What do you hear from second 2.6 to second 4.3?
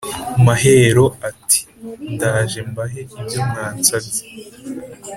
mbahe ibyo mwansabye